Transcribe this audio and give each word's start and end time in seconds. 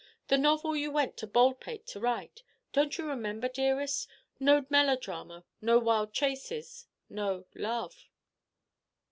"The 0.29 0.37
novel 0.39 0.75
you 0.75 0.89
went 0.89 1.15
to 1.17 1.27
Baldpate 1.27 1.85
to 1.85 1.99
write 1.99 2.41
Don't 2.73 2.97
you 2.97 3.05
remember, 3.05 3.47
dearest 3.47 4.07
no 4.39 4.65
melodrama, 4.67 5.45
no 5.61 5.77
wild 5.77 6.11
chase, 6.11 6.87
no 7.07 7.45
love?" 7.53 8.09